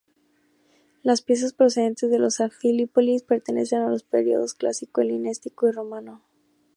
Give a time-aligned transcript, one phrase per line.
[1.03, 6.23] Las piezas procedentes de Anfípolis pertenecen a los periodos clásico, helenístico y romano.